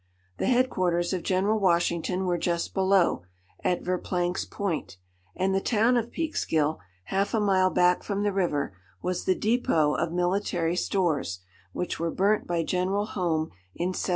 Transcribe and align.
The 0.39 0.47
head 0.47 0.71
quarters 0.71 1.13
of 1.13 1.21
General 1.21 1.59
Washington 1.59 2.25
were 2.25 2.39
just 2.39 2.73
below, 2.73 3.21
at 3.63 3.83
Verplank's 3.83 4.45
Point; 4.45 4.97
and 5.35 5.53
the 5.53 5.61
town 5.61 5.95
of 5.95 6.11
Peekskill, 6.11 6.79
half 7.03 7.35
a 7.35 7.39
mile 7.39 7.69
back 7.69 8.01
from 8.01 8.23
the 8.23 8.33
river, 8.33 8.75
was 9.03 9.25
the 9.25 9.35
depôt 9.35 9.99
of 10.01 10.11
military 10.11 10.75
stores, 10.75 11.41
which 11.71 11.99
were 11.99 12.09
burnt 12.09 12.47
by 12.47 12.63
General 12.63 13.05
Home 13.13 13.51
in 13.75 13.89
1777. 13.89 14.09